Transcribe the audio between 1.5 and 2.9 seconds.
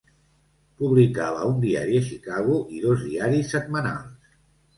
diari a Chicago i